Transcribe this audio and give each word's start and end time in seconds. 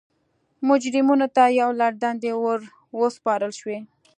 مجرمینو 0.67 1.27
ته 1.35 1.43
یو 1.59 1.69
لړ 1.79 1.91
دندې 2.03 2.31
ور 2.43 2.59
وسپارل 2.99 3.51
شوې. 3.59 3.77